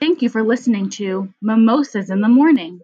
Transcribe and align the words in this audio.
Thank 0.00 0.22
you 0.22 0.30
for 0.30 0.42
listening 0.42 0.88
to 0.90 1.30
Mimosas 1.42 2.08
in 2.08 2.22
the 2.22 2.28
Morning. 2.28 2.80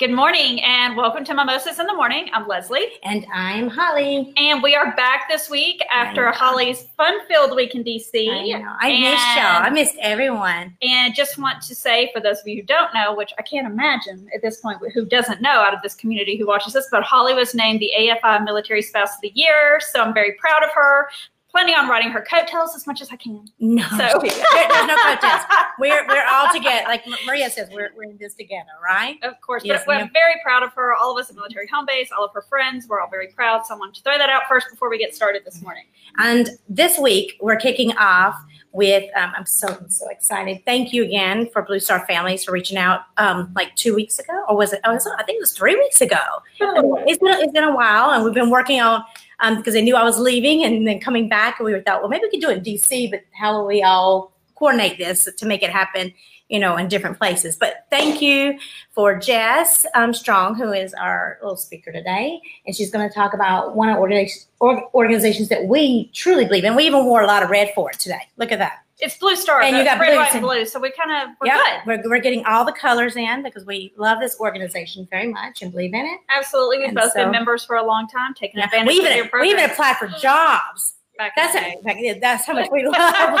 Good 0.00 0.10
morning 0.10 0.60
and 0.64 0.96
welcome 0.96 1.24
to 1.24 1.32
Mimosas 1.32 1.78
in 1.78 1.86
the 1.86 1.94
Morning. 1.94 2.28
I'm 2.32 2.48
Leslie. 2.48 2.88
And 3.04 3.24
I'm 3.32 3.68
Holly. 3.68 4.34
And 4.36 4.64
we 4.64 4.74
are 4.74 4.96
back 4.96 5.28
this 5.30 5.48
week 5.48 5.80
after 5.94 6.32
Holly's 6.32 6.88
fun 6.96 7.24
filled 7.28 7.54
week 7.54 7.76
in 7.76 7.84
DC. 7.84 8.28
I, 8.28 8.58
know. 8.58 8.76
I 8.80 8.88
missed 8.88 9.36
y'all. 9.36 9.62
I 9.62 9.70
missed 9.70 9.94
everyone. 10.02 10.76
And 10.82 11.14
just 11.14 11.38
want 11.38 11.62
to 11.62 11.74
say, 11.76 12.10
for 12.12 12.20
those 12.20 12.40
of 12.40 12.48
you 12.48 12.56
who 12.56 12.66
don't 12.66 12.92
know, 12.92 13.14
which 13.14 13.32
I 13.38 13.42
can't 13.42 13.68
imagine 13.68 14.28
at 14.34 14.42
this 14.42 14.60
point 14.60 14.80
who 14.92 15.06
doesn't 15.06 15.40
know 15.40 15.60
out 15.60 15.72
of 15.72 15.82
this 15.82 15.94
community 15.94 16.36
who 16.36 16.48
watches 16.48 16.72
this, 16.72 16.88
but 16.90 17.04
Holly 17.04 17.32
was 17.32 17.54
named 17.54 17.78
the 17.78 17.92
AFI 17.96 18.44
Military 18.44 18.82
Spouse 18.82 19.14
of 19.14 19.20
the 19.22 19.32
Year. 19.36 19.80
So 19.92 20.02
I'm 20.02 20.12
very 20.12 20.32
proud 20.32 20.64
of 20.64 20.70
her 20.74 21.08
planning 21.56 21.74
on 21.74 21.88
riding 21.88 22.10
her 22.10 22.20
coattails 22.20 22.76
as 22.76 22.86
much 22.86 23.00
as 23.00 23.10
I 23.10 23.16
can. 23.16 23.46
No, 23.60 23.82
so 23.88 23.96
there's 23.96 24.86
no 24.86 24.96
coattails. 25.04 25.42
We're 25.78 26.06
we're 26.06 26.26
all 26.26 26.52
together. 26.52 26.84
Like 26.86 27.04
Maria 27.24 27.48
says, 27.48 27.70
we're, 27.72 27.92
we're 27.96 28.04
in 28.04 28.18
this 28.18 28.34
together, 28.34 28.72
right? 28.84 29.16
Of 29.22 29.40
course. 29.40 29.64
Yes, 29.64 29.82
but 29.86 29.96
we're 29.96 30.10
very 30.12 30.34
proud 30.42 30.62
of 30.62 30.74
her. 30.74 30.94
All 30.94 31.16
of 31.16 31.22
us 31.22 31.30
at 31.30 31.36
Military 31.36 31.66
Home 31.68 31.86
Base, 31.86 32.10
all 32.16 32.26
of 32.26 32.32
her 32.34 32.42
friends, 32.42 32.86
we're 32.86 33.00
all 33.00 33.08
very 33.08 33.28
proud. 33.28 33.66
So 33.66 33.74
I 33.74 33.78
wanted 33.78 33.94
to 33.94 34.02
throw 34.02 34.18
that 34.18 34.28
out 34.28 34.42
first 34.50 34.66
before 34.70 34.90
we 34.90 34.98
get 34.98 35.14
started 35.14 35.46
this 35.46 35.62
morning. 35.62 35.84
And 36.18 36.50
this 36.68 36.98
week 36.98 37.38
we're 37.40 37.56
kicking 37.56 37.96
off 37.96 38.36
with 38.72 39.04
um, 39.16 39.32
I'm 39.34 39.46
so 39.46 39.82
so 39.88 40.10
excited. 40.10 40.62
Thank 40.66 40.92
you 40.92 41.04
again 41.04 41.48
for 41.54 41.62
Blue 41.62 41.80
Star 41.80 42.06
Families 42.06 42.44
for 42.44 42.52
reaching 42.52 42.76
out 42.76 43.00
um, 43.16 43.50
like 43.56 43.74
two 43.76 43.94
weeks 43.94 44.18
ago, 44.18 44.44
or 44.46 44.56
was 44.56 44.74
it? 44.74 44.80
Oh, 44.84 44.92
I 44.94 45.22
think 45.22 45.38
it 45.38 45.40
was 45.40 45.52
three 45.52 45.76
weeks 45.76 46.02
ago. 46.02 46.20
Oh. 46.60 47.02
It's 47.06 47.18
been 47.18 47.40
it's 47.40 47.52
been 47.52 47.64
a 47.64 47.74
while, 47.74 48.10
and 48.10 48.22
we've 48.22 48.34
been 48.34 48.50
working 48.50 48.78
on 48.82 49.02
because 49.40 49.66
um, 49.68 49.72
they 49.72 49.82
knew 49.82 49.96
I 49.96 50.04
was 50.04 50.18
leaving 50.18 50.64
and 50.64 50.86
then 50.86 51.00
coming 51.00 51.28
back. 51.28 51.58
And 51.58 51.66
we 51.66 51.80
thought, 51.80 52.00
well, 52.00 52.08
maybe 52.08 52.24
we 52.24 52.30
could 52.30 52.40
do 52.40 52.50
it 52.50 52.58
in 52.58 52.64
DC, 52.64 53.10
but 53.10 53.22
how 53.38 53.56
will 53.56 53.66
we 53.66 53.82
all 53.82 54.32
coordinate 54.54 54.98
this 54.98 55.28
to 55.36 55.46
make 55.46 55.62
it 55.62 55.70
happen, 55.70 56.12
you 56.48 56.58
know, 56.58 56.76
in 56.76 56.88
different 56.88 57.18
places? 57.18 57.56
But 57.56 57.86
thank 57.90 58.22
you 58.22 58.58
for 58.92 59.18
Jess 59.18 59.84
um, 59.94 60.14
Strong, 60.14 60.54
who 60.54 60.72
is 60.72 60.94
our 60.94 61.38
little 61.42 61.56
speaker 61.56 61.92
today. 61.92 62.40
And 62.66 62.74
she's 62.74 62.90
going 62.90 63.06
to 63.06 63.14
talk 63.14 63.34
about 63.34 63.76
one 63.76 63.90
of 63.90 63.98
organizations 63.98 65.48
that 65.50 65.66
we 65.66 66.10
truly 66.14 66.46
believe 66.46 66.64
in. 66.64 66.74
We 66.74 66.86
even 66.86 67.04
wore 67.04 67.20
a 67.20 67.26
lot 67.26 67.42
of 67.42 67.50
red 67.50 67.72
for 67.74 67.90
it 67.90 67.98
today. 67.98 68.22
Look 68.38 68.52
at 68.52 68.58
that. 68.58 68.85
It's 68.98 69.18
Blue 69.18 69.36
Star. 69.36 69.60
And 69.60 69.76
you 69.76 69.84
got 69.84 70.00
red, 70.00 70.16
white, 70.16 70.32
and 70.32 70.42
blue. 70.42 70.64
So 70.64 70.80
we 70.80 70.90
kind 70.90 71.10
of 71.12 71.36
we're 71.40 71.48
yep, 71.48 71.84
good. 71.84 72.04
We're, 72.04 72.10
we're 72.10 72.20
getting 72.20 72.44
all 72.46 72.64
the 72.64 72.72
colors 72.72 73.14
in 73.14 73.42
because 73.42 73.66
we 73.66 73.92
love 73.96 74.20
this 74.20 74.40
organization 74.40 75.06
very 75.10 75.28
much 75.28 75.60
and 75.60 75.70
believe 75.70 75.92
in 75.92 76.06
it. 76.06 76.20
Absolutely, 76.30 76.78
we've 76.78 76.88
and 76.88 76.96
both 76.96 77.12
so, 77.12 77.24
been 77.24 77.30
members 77.30 77.64
for 77.64 77.76
a 77.76 77.86
long 77.86 78.08
time, 78.08 78.32
taking 78.32 78.58
yeah, 78.58 78.66
advantage 78.66 78.88
we 78.88 78.94
even, 78.94 79.10
of 79.10 79.16
your 79.16 79.28
program. 79.28 79.48
We 79.48 79.52
even 79.52 79.70
applied 79.70 79.96
for 79.96 80.08
jobs. 80.08 80.94
Back 81.18 81.32
that's 81.36 81.56
how, 81.56 82.20
that's 82.20 82.46
how 82.46 82.54
much 82.54 82.70
we 82.70 82.86
love. 82.88 83.40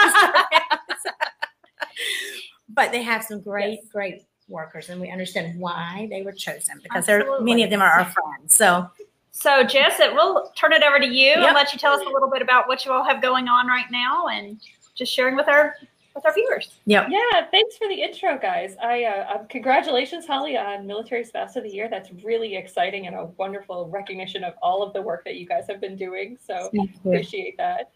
but 2.68 2.92
they 2.92 3.02
have 3.02 3.24
some 3.24 3.40
great, 3.40 3.80
yes. 3.82 3.88
great 3.90 4.22
workers, 4.48 4.90
and 4.90 5.00
we 5.00 5.10
understand 5.10 5.58
why 5.58 6.06
they 6.10 6.22
were 6.22 6.32
chosen 6.32 6.80
because 6.82 7.06
they're 7.06 7.40
many 7.40 7.62
of 7.62 7.70
them 7.70 7.80
are 7.80 7.90
our 7.90 8.04
friends. 8.04 8.54
So 8.54 8.90
so, 9.38 9.62
Jess, 9.62 10.00
it, 10.00 10.14
we'll 10.14 10.50
turn 10.56 10.72
it 10.72 10.82
over 10.82 10.98
to 10.98 11.06
you 11.06 11.28
yep. 11.28 11.38
and 11.38 11.54
let 11.54 11.70
you 11.70 11.78
tell 11.78 11.92
us 11.92 12.00
a 12.00 12.08
little 12.08 12.30
bit 12.30 12.40
about 12.40 12.68
what 12.68 12.86
you 12.86 12.92
all 12.92 13.04
have 13.04 13.20
going 13.20 13.48
on 13.48 13.66
right 13.66 13.84
now 13.90 14.28
and 14.28 14.58
just 14.96 15.12
sharing 15.12 15.36
with 15.36 15.48
our 15.48 15.76
with 16.16 16.24
our 16.24 16.32
viewers. 16.32 16.80
Yeah. 16.86 17.06
Yeah. 17.08 17.46
Thanks 17.50 17.76
for 17.76 17.86
the 17.86 18.02
intro, 18.02 18.38
guys. 18.38 18.74
I 18.82 19.04
uh, 19.04 19.36
um, 19.36 19.46
congratulations, 19.48 20.26
Holly, 20.26 20.56
on 20.56 20.86
Military 20.86 21.22
Spouse 21.24 21.54
of 21.56 21.62
the 21.62 21.70
Year. 21.70 21.88
That's 21.88 22.10
really 22.24 22.56
exciting 22.56 23.06
and 23.06 23.14
a 23.14 23.26
wonderful 23.36 23.88
recognition 23.88 24.42
of 24.42 24.54
all 24.62 24.82
of 24.82 24.92
the 24.94 25.02
work 25.02 25.24
that 25.24 25.36
you 25.36 25.46
guys 25.46 25.66
have 25.68 25.80
been 25.80 25.96
doing. 25.96 26.38
So 26.44 26.70
appreciate 27.04 27.56
that. 27.58 27.90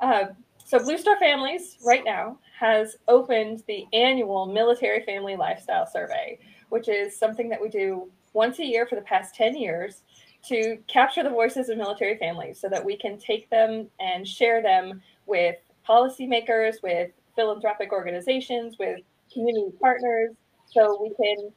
Uh, 0.00 0.24
so 0.64 0.80
Blue 0.80 0.98
Star 0.98 1.16
Families 1.18 1.76
right 1.84 2.04
now 2.04 2.38
has 2.58 2.96
opened 3.06 3.62
the 3.68 3.86
annual 3.92 4.46
Military 4.46 5.04
Family 5.04 5.36
Lifestyle 5.36 5.86
Survey, 5.86 6.38
which 6.70 6.88
is 6.88 7.16
something 7.16 7.48
that 7.50 7.60
we 7.60 7.68
do 7.68 8.10
once 8.32 8.58
a 8.58 8.64
year 8.64 8.86
for 8.86 8.96
the 8.96 9.02
past 9.02 9.34
10 9.34 9.56
years 9.56 10.02
to 10.48 10.78
capture 10.86 11.22
the 11.22 11.30
voices 11.30 11.68
of 11.68 11.78
military 11.78 12.16
families 12.18 12.58
so 12.60 12.68
that 12.68 12.84
we 12.84 12.96
can 12.96 13.18
take 13.18 13.48
them 13.50 13.88
and 14.00 14.26
share 14.26 14.62
them 14.62 15.00
with 15.26 15.56
policymakers, 15.88 16.82
with 16.82 17.10
philanthropic 17.34 17.92
organizations, 17.92 18.76
with 18.78 19.00
community 19.32 19.76
partners, 19.80 20.34
so 20.66 21.00
we 21.02 21.14
can 21.14 21.50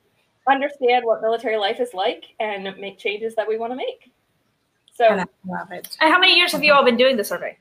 understand 0.50 1.06
what 1.06 1.22
military 1.22 1.58
life 1.58 1.80
is 1.80 1.94
like 1.94 2.26
and 2.40 2.64
make 2.80 2.98
changes 2.98 3.36
that 3.36 3.48
we 3.48 3.58
want 3.58 3.72
to 3.72 3.76
make. 3.76 4.12
So, 4.94 5.06
I 5.06 5.26
love 5.48 5.72
it. 5.72 5.96
And 6.02 6.12
how 6.12 6.20
many 6.20 6.36
years 6.36 6.52
have 6.52 6.64
you 6.64 6.74
all 6.74 6.84
been 6.84 6.98
doing 6.98 7.16
the 7.16 7.24
survey? 7.24 7.58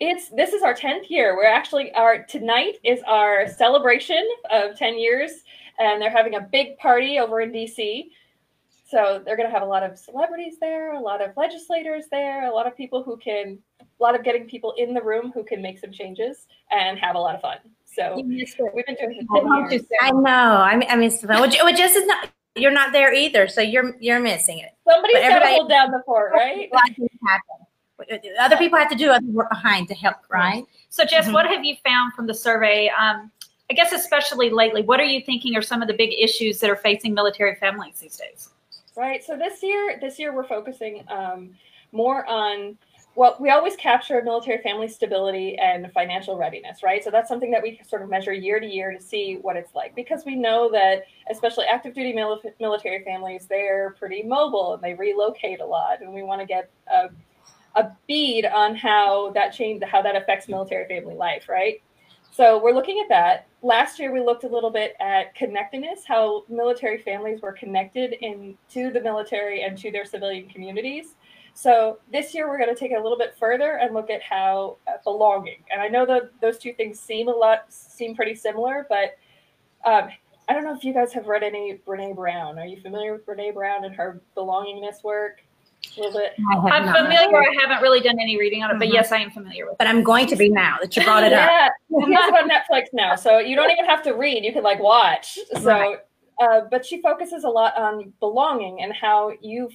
It's 0.00 0.28
this 0.30 0.52
is 0.52 0.62
our 0.62 0.74
tenth 0.74 1.10
year. 1.10 1.36
We're 1.36 1.46
actually 1.46 1.92
our 1.94 2.24
tonight 2.24 2.78
is 2.84 3.00
our 3.06 3.48
celebration 3.48 4.24
of 4.50 4.76
ten 4.76 4.98
years, 4.98 5.30
and 5.78 6.00
they're 6.00 6.10
having 6.10 6.34
a 6.34 6.40
big 6.40 6.76
party 6.78 7.18
over 7.18 7.40
in 7.40 7.52
DC. 7.52 8.08
So 8.94 9.20
they're 9.24 9.36
going 9.36 9.48
to 9.48 9.52
have 9.52 9.64
a 9.64 9.66
lot 9.66 9.82
of 9.82 9.98
celebrities 9.98 10.54
there, 10.60 10.92
a 10.94 11.00
lot 11.00 11.20
of 11.20 11.36
legislators 11.36 12.04
there, 12.12 12.44
a 12.44 12.54
lot 12.54 12.68
of 12.68 12.76
people 12.76 13.02
who 13.02 13.16
can, 13.16 13.58
a 13.80 13.84
lot 14.00 14.14
of 14.14 14.22
getting 14.22 14.46
people 14.46 14.72
in 14.78 14.94
the 14.94 15.02
room 15.02 15.32
who 15.34 15.42
can 15.42 15.60
make 15.60 15.80
some 15.80 15.90
changes 15.90 16.46
and 16.70 16.96
have 16.96 17.16
a 17.16 17.18
lot 17.18 17.34
of 17.34 17.40
fun. 17.40 17.56
So 17.84 18.14
we've 18.14 18.28
been 18.86 18.94
doing 18.94 19.26
it. 19.28 19.86
I 20.00 20.12
know. 20.12 20.30
I 20.30 20.76
mean, 20.76 20.88
I 20.88 20.94
mean, 20.94 21.10
which, 21.10 21.56
which 21.60 21.76
just 21.76 21.96
is 21.96 22.06
not. 22.06 22.28
You're 22.54 22.70
not 22.70 22.92
there 22.92 23.12
either, 23.12 23.48
so 23.48 23.60
you're 23.60 23.96
you're 23.98 24.20
missing 24.20 24.60
it. 24.60 24.70
Somebody's 24.88 25.16
got 25.16 25.40
to 25.40 25.46
hold 25.46 25.68
down 25.68 25.90
the 25.90 26.00
fort, 26.06 26.30
right? 26.32 26.70
Other 28.38 28.56
people 28.56 28.78
have 28.78 28.90
to 28.90 28.96
do 28.96 29.10
other 29.10 29.26
work 29.26 29.48
behind 29.50 29.88
to 29.88 29.94
help, 29.96 30.18
right? 30.30 30.64
So, 30.88 31.04
Jess, 31.04 31.24
mm-hmm. 31.24 31.34
what 31.34 31.46
have 31.46 31.64
you 31.64 31.74
found 31.84 32.12
from 32.12 32.28
the 32.28 32.34
survey? 32.34 32.92
Um, 32.96 33.32
I 33.68 33.74
guess 33.74 33.90
especially 33.90 34.50
lately, 34.50 34.82
what 34.82 35.00
are 35.00 35.04
you 35.04 35.20
thinking 35.26 35.56
are 35.56 35.62
some 35.62 35.82
of 35.82 35.88
the 35.88 35.94
big 35.94 36.12
issues 36.16 36.60
that 36.60 36.70
are 36.70 36.76
facing 36.76 37.12
military 37.12 37.56
families 37.56 37.98
these 37.98 38.16
days? 38.16 38.50
Right? 38.96 39.22
So 39.24 39.36
this 39.36 39.62
year, 39.62 39.98
this 40.00 40.18
year 40.18 40.34
we're 40.34 40.46
focusing 40.46 41.04
um, 41.08 41.50
more 41.92 42.26
on 42.26 42.76
well, 43.16 43.36
we 43.38 43.50
always 43.50 43.76
capture 43.76 44.20
military 44.22 44.60
family 44.62 44.88
stability 44.88 45.56
and 45.56 45.90
financial 45.92 46.36
readiness, 46.36 46.82
right? 46.82 47.02
So 47.04 47.10
that's 47.10 47.28
something 47.28 47.52
that 47.52 47.62
we 47.62 47.80
sort 47.86 48.02
of 48.02 48.10
measure 48.10 48.32
year 48.32 48.58
to 48.58 48.66
year 48.66 48.92
to 48.92 49.00
see 49.00 49.38
what 49.40 49.56
it's 49.56 49.72
like 49.74 49.94
because 49.94 50.24
we 50.24 50.34
know 50.34 50.68
that, 50.72 51.04
especially 51.30 51.66
active 51.66 51.94
duty 51.94 52.12
mil- 52.12 52.42
military 52.58 53.04
families, 53.04 53.46
they're 53.48 53.94
pretty 53.98 54.24
mobile 54.24 54.74
and 54.74 54.82
they 54.82 54.94
relocate 54.94 55.60
a 55.60 55.64
lot, 55.64 56.00
and 56.00 56.12
we 56.12 56.24
want 56.24 56.40
to 56.40 56.46
get 56.46 56.70
a, 56.92 57.08
a 57.76 57.92
bead 58.08 58.46
on 58.46 58.74
how 58.74 59.30
that 59.30 59.50
change, 59.50 59.80
how 59.84 60.02
that 60.02 60.16
affects 60.16 60.48
military 60.48 60.86
family 60.88 61.14
life, 61.14 61.48
right? 61.48 61.80
So 62.34 62.60
we're 62.60 62.72
looking 62.72 62.98
at 62.98 63.08
that. 63.10 63.46
Last 63.62 64.00
year, 64.00 64.12
we 64.12 64.20
looked 64.20 64.42
a 64.42 64.48
little 64.48 64.68
bit 64.68 64.96
at 64.98 65.36
connectedness, 65.36 66.00
how 66.04 66.42
military 66.48 66.98
families 66.98 67.40
were 67.40 67.52
connected 67.52 68.14
in 68.22 68.58
to 68.70 68.90
the 68.90 69.00
military 69.00 69.62
and 69.62 69.78
to 69.78 69.92
their 69.92 70.04
civilian 70.04 70.48
communities. 70.48 71.14
So 71.54 71.98
this 72.10 72.34
year, 72.34 72.48
we're 72.48 72.58
going 72.58 72.74
to 72.74 72.78
take 72.78 72.90
it 72.90 72.98
a 72.98 73.00
little 73.00 73.16
bit 73.16 73.36
further 73.38 73.76
and 73.76 73.94
look 73.94 74.10
at 74.10 74.20
how 74.20 74.78
uh, 74.88 74.94
belonging. 75.04 75.58
And 75.70 75.80
I 75.80 75.86
know 75.86 76.04
that 76.06 76.32
those 76.40 76.58
two 76.58 76.72
things 76.72 76.98
seem 76.98 77.28
a 77.28 77.30
lot 77.30 77.72
seem 77.72 78.16
pretty 78.16 78.34
similar, 78.34 78.84
but 78.88 79.16
um, 79.88 80.08
I 80.48 80.54
don't 80.54 80.64
know 80.64 80.74
if 80.74 80.82
you 80.82 80.92
guys 80.92 81.12
have 81.12 81.28
read 81.28 81.44
any 81.44 81.78
Brene 81.86 82.16
Brown. 82.16 82.58
Are 82.58 82.66
you 82.66 82.80
familiar 82.80 83.12
with 83.12 83.24
Brene 83.24 83.54
Brown 83.54 83.84
and 83.84 83.94
her 83.94 84.20
belongingness 84.36 85.04
work? 85.04 85.44
A 85.96 86.00
little 86.00 86.20
bit. 86.20 86.32
I'm 86.70 86.84
familiar. 86.84 87.42
I 87.42 87.54
haven't 87.60 87.82
really 87.82 88.00
done 88.00 88.18
any 88.20 88.38
reading 88.38 88.62
on 88.62 88.70
it, 88.70 88.78
but 88.78 88.86
mm-hmm. 88.86 88.94
yes, 88.94 89.12
I 89.12 89.18
am 89.18 89.30
familiar 89.30 89.64
with. 89.64 89.74
It. 89.74 89.78
But 89.78 89.86
it. 89.86 89.90
I'm 89.90 90.02
going 90.02 90.26
to 90.28 90.36
be 90.36 90.48
now 90.48 90.78
that 90.80 90.96
you 90.96 91.04
brought 91.04 91.24
it 91.24 91.32
yeah. 91.32 91.68
up. 91.68 91.72
Yeah, 92.08 92.18
it's 92.28 92.42
on 92.42 92.48
Netflix 92.48 92.86
now, 92.92 93.16
so 93.16 93.38
you 93.38 93.56
don't 93.56 93.70
even 93.70 93.84
have 93.84 94.02
to 94.04 94.12
read; 94.12 94.44
you 94.44 94.52
can 94.52 94.62
like 94.62 94.80
watch. 94.80 95.38
So, 95.60 95.64
right. 95.64 95.98
uh, 96.40 96.62
but 96.70 96.84
she 96.84 97.00
focuses 97.00 97.44
a 97.44 97.48
lot 97.48 97.76
on 97.76 98.12
belonging 98.20 98.82
and 98.82 98.92
how 98.92 99.32
you 99.40 99.70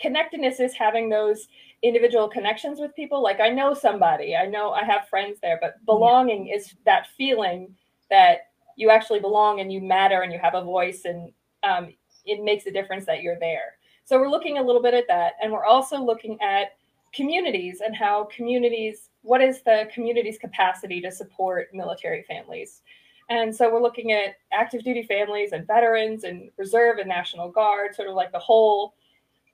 connectedness 0.00 0.60
is 0.60 0.74
having 0.74 1.08
those 1.08 1.48
individual 1.82 2.28
connections 2.28 2.80
with 2.80 2.94
people. 2.94 3.22
Like 3.22 3.40
I 3.40 3.48
know 3.48 3.74
somebody, 3.74 4.36
I 4.36 4.46
know 4.46 4.72
I 4.72 4.84
have 4.84 5.08
friends 5.08 5.38
there, 5.42 5.58
but 5.60 5.84
belonging 5.86 6.46
yeah. 6.46 6.56
is 6.56 6.74
that 6.84 7.06
feeling 7.16 7.74
that 8.10 8.48
you 8.76 8.90
actually 8.90 9.20
belong 9.20 9.60
and 9.60 9.72
you 9.72 9.80
matter 9.80 10.22
and 10.22 10.32
you 10.32 10.38
have 10.38 10.54
a 10.54 10.64
voice 10.64 11.04
and 11.04 11.32
um, 11.62 11.92
it 12.24 12.42
makes 12.42 12.66
a 12.66 12.70
difference 12.70 13.06
that 13.06 13.22
you're 13.22 13.38
there. 13.38 13.74
So 14.10 14.18
we're 14.18 14.28
looking 14.28 14.58
a 14.58 14.62
little 14.62 14.82
bit 14.82 14.92
at 14.92 15.06
that. 15.06 15.34
And 15.40 15.52
we're 15.52 15.64
also 15.64 15.96
looking 15.96 16.36
at 16.42 16.76
communities 17.14 17.80
and 17.80 17.94
how 17.94 18.24
communities, 18.24 19.08
what 19.22 19.40
is 19.40 19.62
the 19.62 19.88
community's 19.94 20.36
capacity 20.36 21.00
to 21.02 21.12
support 21.12 21.68
military 21.72 22.24
families? 22.24 22.82
And 23.28 23.54
so 23.54 23.72
we're 23.72 23.80
looking 23.80 24.10
at 24.10 24.34
active 24.52 24.82
duty 24.82 25.04
families 25.04 25.52
and 25.52 25.64
veterans 25.64 26.24
and 26.24 26.50
reserve 26.56 26.98
and 26.98 27.08
national 27.08 27.52
guard, 27.52 27.94
sort 27.94 28.08
of 28.08 28.16
like 28.16 28.32
the 28.32 28.38
whole 28.40 28.94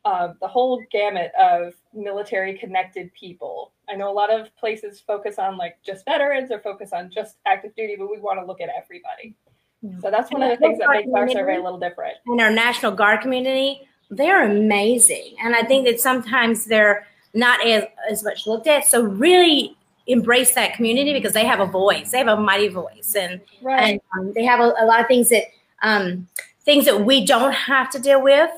uh, 0.06 0.32
the 0.40 0.48
whole 0.48 0.82
gamut 0.90 1.32
of 1.38 1.74
military 1.92 2.56
connected 2.56 3.12
people. 3.12 3.72
I 3.90 3.96
know 3.96 4.10
a 4.10 4.14
lot 4.14 4.32
of 4.32 4.56
places 4.56 5.02
focus 5.06 5.38
on 5.38 5.58
like 5.58 5.76
just 5.84 6.06
veterans 6.06 6.50
or 6.50 6.60
focus 6.60 6.94
on 6.94 7.10
just 7.10 7.36
active 7.44 7.74
duty, 7.76 7.96
but 7.98 8.10
we 8.10 8.20
want 8.20 8.40
to 8.40 8.46
look 8.46 8.62
at 8.62 8.70
everybody. 8.70 9.34
Yeah. 9.82 9.98
So 10.00 10.10
that's 10.10 10.30
one 10.30 10.42
and 10.42 10.52
of 10.52 10.58
the 10.58 10.64
things 10.64 10.78
that 10.78 10.88
makes 10.88 11.10
our 11.14 11.28
survey 11.28 11.56
a 11.56 11.62
little 11.62 11.78
different. 11.78 12.14
In 12.26 12.40
our 12.40 12.50
national 12.50 12.92
guard 12.92 13.20
community, 13.20 13.86
they're 14.10 14.50
amazing. 14.50 15.34
And 15.42 15.54
I 15.54 15.62
think 15.62 15.86
that 15.86 16.00
sometimes 16.00 16.64
they're 16.64 17.06
not 17.34 17.64
as, 17.66 17.84
as 18.10 18.22
much 18.24 18.46
looked 18.46 18.66
at. 18.66 18.86
So 18.86 19.02
really 19.02 19.76
embrace 20.06 20.54
that 20.54 20.74
community 20.74 21.12
because 21.12 21.32
they 21.32 21.44
have 21.44 21.60
a 21.60 21.66
voice. 21.66 22.12
They 22.12 22.18
have 22.18 22.28
a 22.28 22.36
mighty 22.36 22.68
voice, 22.68 23.14
and 23.16 23.40
Right. 23.60 24.00
and 24.00 24.00
um, 24.18 24.32
they 24.34 24.44
have 24.44 24.60
a, 24.60 24.72
a 24.78 24.86
lot 24.86 25.00
of 25.00 25.06
things 25.08 25.28
that 25.30 25.44
um, 25.82 26.28
things 26.64 26.84
that 26.84 27.04
we 27.04 27.26
don't 27.26 27.52
have 27.52 27.90
to 27.90 27.98
deal 27.98 28.22
with 28.22 28.50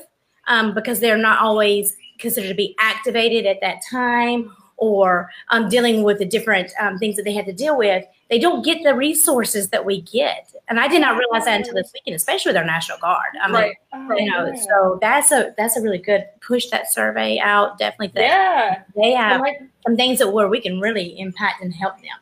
um, 0.47 0.73
because 0.73 0.99
they're 0.99 1.17
not 1.17 1.39
always 1.39 1.95
considered 2.19 2.49
to 2.49 2.55
be 2.55 2.75
activated 2.79 3.45
at 3.45 3.61
that 3.61 3.81
time 3.89 4.51
or 4.79 5.29
um, 5.49 5.69
dealing 5.69 6.03
with 6.03 6.17
the 6.19 6.25
different 6.25 6.71
um, 6.79 6.97
things 6.97 7.15
that 7.15 7.23
they 7.23 7.33
had 7.33 7.45
to 7.45 7.53
deal 7.53 7.77
with. 7.77 8.05
They 8.29 8.39
don't 8.39 8.63
get 8.63 8.83
the 8.83 8.93
resources 8.95 9.69
that 9.69 9.85
we 9.85 10.01
get, 10.01 10.53
and 10.67 10.79
I 10.79 10.87
did 10.87 11.01
not 11.01 11.17
realize 11.17 11.45
that 11.45 11.55
until 11.59 11.73
this 11.73 11.91
weekend, 11.93 12.15
especially 12.15 12.49
with 12.51 12.57
our 12.57 12.63
National 12.65 12.97
Guard. 12.99 13.33
I 13.41 13.47
mean, 13.47 13.55
Right. 13.55 13.75
Oh, 13.93 14.15
you 14.17 14.29
know, 14.29 14.47
yeah. 14.53 14.61
so 14.61 14.99
that's 15.01 15.31
a 15.31 15.53
that's 15.57 15.75
a 15.77 15.81
really 15.81 15.97
good 15.97 16.25
push 16.45 16.67
that 16.69 16.91
survey 16.91 17.39
out. 17.39 17.77
Definitely, 17.79 18.11
that 18.15 18.21
yeah. 18.21 18.83
they 18.95 19.11
have 19.11 19.41
like, 19.41 19.59
some 19.85 19.95
things 19.95 20.19
that 20.19 20.29
where 20.31 20.47
we 20.47 20.61
can 20.61 20.79
really 20.79 21.19
impact 21.19 21.63
and 21.63 21.73
help 21.73 21.95
them. 21.97 22.17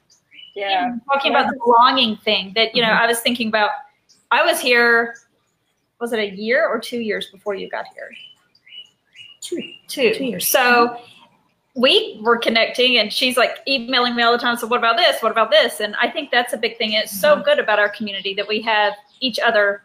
yeah. 0.56 0.95
talking 1.12 1.31
about 1.31 1.51
the 1.51 1.59
belonging 1.65 2.15
thing 2.18 2.51
that 2.56 2.74
you 2.74 2.81
know 2.81 2.88
Mhm. 2.89 3.01
i 3.01 3.06
was 3.07 3.19
thinking 3.19 3.48
about 3.50 3.69
i 4.31 4.44
was 4.44 4.59
here 4.59 5.15
was 6.00 6.13
it 6.13 6.19
a 6.19 6.30
year 6.36 6.68
or 6.68 6.80
two 6.80 7.00
years 7.00 7.27
before 7.31 7.54
you 7.54 7.69
got 7.69 7.86
here 7.94 8.09
Two. 9.42 9.62
two, 9.88 10.13
Two 10.15 10.25
years. 10.25 10.48
so 10.48 11.00
we 11.78 12.20
were 12.24 12.38
connecting 12.38 12.98
and 12.98 13.14
she's 13.14 13.38
like 13.38 13.60
emailing 13.68 14.16
me 14.16 14.24
all 14.24 14.32
the 14.32 14.38
time 14.38 14.58
so 14.58 14.66
what 14.66 14.80
about 14.80 14.98
this 14.98 15.22
what 15.22 15.32
about 15.32 15.52
this 15.52 15.80
and 15.80 15.96
i 16.02 16.10
think 16.10 16.32
that's 16.32 16.52
a 16.52 16.58
big 16.58 16.76
thing 16.78 16.92
it's 16.94 17.18
so 17.22 17.42
good 17.42 17.60
about 17.60 17.78
our 17.78 17.88
community 17.90 18.34
that 18.34 18.48
we 18.48 18.60
have 18.62 18.94
each 19.22 19.38
other 19.40 19.84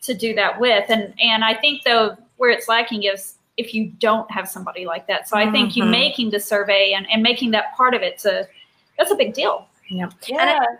to 0.00 0.14
do 0.14 0.34
that 0.34 0.58
with 0.58 0.84
and 0.88 1.12
and 1.20 1.44
i 1.44 1.54
think 1.54 1.82
though 1.84 2.16
where 2.38 2.50
it's 2.50 2.68
lacking 2.68 3.02
is 3.02 3.34
if 3.58 3.74
you 3.74 3.86
don't 3.98 4.30
have 4.30 4.48
somebody 4.48 4.86
like 4.86 5.06
that 5.06 5.28
so 5.28 5.36
i 5.36 5.50
think 5.50 5.76
you 5.76 5.84
Mhm. 5.84 5.90
making 5.90 6.30
the 6.30 6.40
survey 6.40 6.94
and, 6.94 7.06
and 7.12 7.22
making 7.22 7.50
that 7.50 7.76
part 7.76 7.92
of 7.94 8.00
it's 8.02 8.24
a 8.24 8.46
that's 8.98 9.10
a 9.10 9.14
big 9.14 9.34
deal 9.34 9.66
Yeah. 9.90 10.08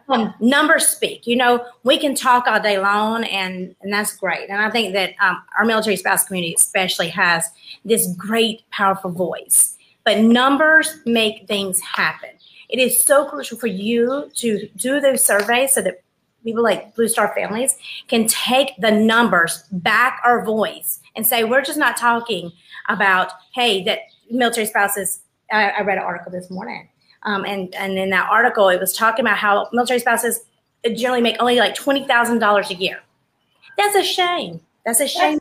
um, 0.09 0.33
numbers 0.39 0.87
speak. 0.87 1.27
You 1.27 1.35
know, 1.35 1.65
we 1.83 1.99
can 1.99 2.15
talk 2.15 2.47
all 2.47 2.61
day 2.61 2.79
long, 2.79 3.25
and 3.25 3.75
and 3.83 3.93
that's 3.93 4.17
great. 4.17 4.49
And 4.49 4.61
I 4.63 4.71
think 4.71 4.93
that 4.93 5.15
um, 5.21 5.43
our 5.59 5.65
military 5.65 5.97
spouse 5.97 6.23
community 6.25 6.55
especially 6.55 7.09
has 7.09 7.51
this 7.85 8.07
great, 8.17 8.63
powerful 8.71 9.11
voice. 9.11 9.77
But 10.05 10.19
numbers 10.21 10.99
make 11.07 11.47
things 11.47 11.81
happen. 11.81 12.31
It 12.69 12.79
is 12.79 13.05
so 13.05 13.27
crucial 13.27 13.59
for 13.59 13.67
you 13.67 14.31
to 14.37 14.69
do 14.77 15.01
those 15.01 15.25
surveys 15.25 15.75
so 15.75 15.83
that 15.83 16.03
people 16.45 16.63
like 16.63 16.95
Blue 16.95 17.09
Star 17.09 17.33
families 17.35 17.77
can 18.09 18.27
take 18.27 18.73
the 18.79 18.91
numbers 18.91 19.65
back 19.73 20.21
our 20.25 20.45
voice 20.45 21.01
and 21.17 21.27
say 21.27 21.45
we're 21.45 21.63
just 21.63 21.79
not 21.79 21.97
talking 21.97 22.53
about 22.89 23.33
hey 23.55 23.83
that 23.85 24.01
military 24.31 24.67
spouses. 24.67 25.21
I, 25.53 25.71
I 25.71 25.81
read 25.83 25.99
an 25.99 26.05
article 26.05 26.31
this 26.31 26.49
morning 26.49 26.89
um, 27.23 27.45
and 27.45 27.75
and 27.75 27.99
in 27.99 28.11
that 28.11 28.29
article, 28.31 28.69
it 28.69 28.81
was 28.81 28.93
talking 28.93 29.25
about 29.25 29.37
how 29.37 29.69
military 29.73 30.01
spouses 30.01 30.41
generally 30.95 31.21
make 31.21 31.37
only 31.41 31.57
like 31.57 31.75
twenty 31.75 32.07
thousand 32.07 32.39
dollars 32.39 32.71
a 32.71 32.75
year. 32.75 33.01
That's 33.77 33.97
a 33.97 34.03
shame. 34.03 34.61
That's 34.87 35.01
a 35.01 35.09
shame. 35.09 35.39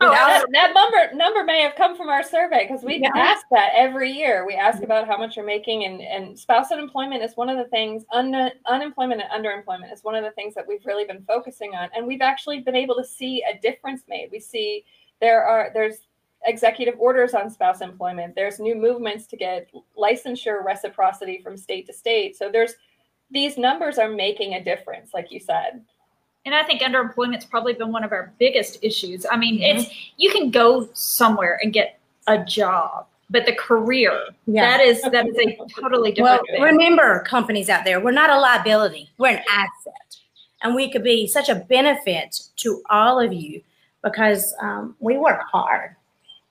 Oh, 0.00 0.10
that, 0.10 0.44
that 0.52 0.74
number 0.74 1.14
number 1.14 1.44
may 1.44 1.60
have 1.60 1.76
come 1.76 1.96
from 1.96 2.08
our 2.08 2.22
survey 2.22 2.66
because 2.66 2.84
we 2.84 2.96
Yeah. 2.96 3.10
ask 3.14 3.46
that 3.50 3.70
every 3.74 4.10
year. 4.10 4.44
We 4.44 4.54
ask 4.54 4.82
about 4.82 5.06
how 5.06 5.16
much 5.16 5.36
you're 5.36 5.46
making, 5.46 5.84
and, 5.84 6.00
and 6.02 6.38
spouse 6.38 6.72
unemployment 6.72 7.22
is 7.22 7.36
one 7.36 7.48
of 7.48 7.56
the 7.56 7.64
things. 7.70 8.04
Un, 8.12 8.50
unemployment 8.66 9.22
and 9.22 9.44
underemployment 9.44 9.92
is 9.92 10.02
one 10.02 10.14
of 10.16 10.24
the 10.24 10.32
things 10.32 10.54
that 10.54 10.66
we've 10.66 10.84
really 10.84 11.04
been 11.04 11.22
focusing 11.26 11.74
on, 11.74 11.88
and 11.96 12.06
we've 12.06 12.20
actually 12.22 12.60
been 12.60 12.74
able 12.74 12.96
to 12.96 13.04
see 13.04 13.42
a 13.50 13.58
difference 13.58 14.02
made. 14.08 14.30
We 14.32 14.40
see 14.40 14.84
there 15.20 15.44
are 15.44 15.70
there's 15.72 16.08
executive 16.46 16.96
orders 16.98 17.32
on 17.32 17.48
spouse 17.48 17.80
employment. 17.80 18.34
There's 18.34 18.58
new 18.58 18.74
movements 18.74 19.26
to 19.28 19.36
get 19.36 19.70
licensure 19.96 20.62
reciprocity 20.64 21.40
from 21.42 21.56
state 21.56 21.86
to 21.86 21.92
state. 21.92 22.36
So 22.36 22.50
there's 22.50 22.74
these 23.30 23.56
numbers 23.56 23.98
are 23.98 24.10
making 24.10 24.54
a 24.54 24.62
difference, 24.62 25.14
like 25.14 25.30
you 25.30 25.40
said. 25.40 25.84
And 26.46 26.54
I 26.54 26.62
think 26.62 26.82
underemployment's 26.82 27.44
probably 27.46 27.72
been 27.72 27.90
one 27.90 28.04
of 28.04 28.12
our 28.12 28.32
biggest 28.38 28.78
issues. 28.82 29.24
I 29.30 29.36
mean, 29.36 29.58
Mhm. 29.60 29.80
it's 29.80 29.90
you 30.16 30.30
can 30.30 30.50
go 30.50 30.88
somewhere 30.92 31.58
and 31.62 31.72
get 31.72 31.98
a 32.26 32.38
job, 32.44 33.06
but 33.30 33.46
the 33.46 33.54
career 33.54 34.12
Yeah. 34.46 34.62
that 34.76 34.80
is 34.84 35.00
that 35.02 35.26
is 35.26 35.36
a 35.38 35.56
totally 35.80 36.14
Well, 36.18 36.38
different 36.38 36.48
thing. 36.50 36.62
remember, 36.62 37.20
companies 37.20 37.70
out 37.70 37.84
there, 37.84 37.98
we're 38.00 38.10
not 38.10 38.30
a 38.30 38.38
liability. 38.38 39.10
We're 39.18 39.28
an 39.36 39.42
asset, 39.48 40.16
and 40.62 40.74
we 40.74 40.90
could 40.90 41.02
be 41.02 41.26
such 41.26 41.48
a 41.48 41.54
benefit 41.54 42.40
to 42.56 42.82
all 42.90 43.18
of 43.20 43.32
you 43.32 43.62
because 44.02 44.54
um, 44.60 44.96
we 45.00 45.16
work 45.16 45.40
hard. 45.50 45.96